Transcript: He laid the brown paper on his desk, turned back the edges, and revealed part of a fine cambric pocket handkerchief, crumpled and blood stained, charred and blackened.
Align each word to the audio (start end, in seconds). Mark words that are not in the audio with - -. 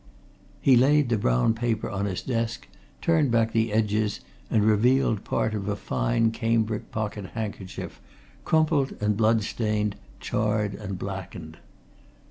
He 0.61 0.75
laid 0.75 1.09
the 1.09 1.17
brown 1.19 1.53
paper 1.53 1.87
on 1.87 2.05
his 2.05 2.23
desk, 2.23 2.67
turned 3.03 3.29
back 3.29 3.51
the 3.51 3.71
edges, 3.71 4.21
and 4.49 4.63
revealed 4.63 5.23
part 5.23 5.53
of 5.53 5.67
a 5.69 5.75
fine 5.75 6.31
cambric 6.31 6.89
pocket 6.91 7.25
handkerchief, 7.35 8.01
crumpled 8.43 8.93
and 8.99 9.15
blood 9.15 9.43
stained, 9.43 9.95
charred 10.19 10.73
and 10.73 10.97
blackened. 10.97 11.57